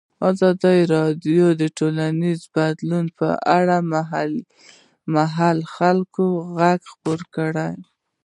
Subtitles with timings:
[0.29, 3.91] ازادي راډیو د ټولنیز بدلون په اړه د
[5.15, 6.25] محلي خلکو
[6.57, 7.73] غږ خپور کړی.